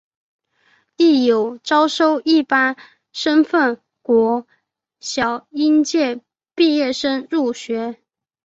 [0.97, 2.75] 亦有招收一般
[3.13, 4.47] 身份国
[4.99, 6.21] 小应届
[6.55, 7.99] 毕业生入学。